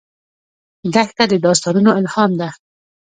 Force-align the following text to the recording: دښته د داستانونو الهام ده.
دښته 0.93 1.23
د 1.31 1.33
داستانونو 1.45 1.91
الهام 1.99 2.31
ده. 2.39 2.49